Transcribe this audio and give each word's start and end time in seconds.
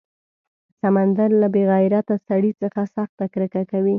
سمندر 0.81 1.29
له 1.41 1.47
بې 1.53 1.63
غیرته 1.71 2.15
سړي 2.27 2.51
څخه 2.61 2.81
سخته 2.95 3.25
کرکه 3.33 3.61
کوي. 3.71 3.89